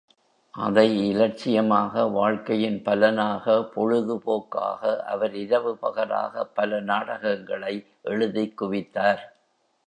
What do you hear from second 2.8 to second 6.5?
பலனாக, பொழுது போக்காக அவர் இரவு பகலாக